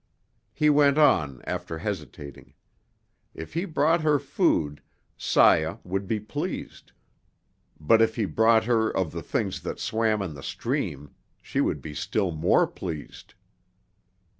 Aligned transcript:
He 0.51 0.67
went 0.71 0.97
on, 0.97 1.43
after 1.45 1.77
hesitating. 1.77 2.55
If 3.35 3.53
he 3.53 3.65
brought 3.65 4.01
her 4.01 4.17
food, 4.17 4.81
Saya 5.15 5.77
would 5.83 6.07
be 6.07 6.19
pleased, 6.19 6.91
but 7.79 8.01
if 8.01 8.15
he 8.15 8.25
brought 8.25 8.63
her 8.63 8.89
of 8.89 9.11
the 9.11 9.21
things 9.21 9.61
that 9.61 9.79
swam 9.79 10.23
in 10.23 10.33
the 10.33 10.41
stream, 10.41 11.11
she 11.39 11.61
would 11.61 11.83
be 11.83 11.93
still 11.93 12.31
more 12.31 12.65
pleased. 12.65 13.35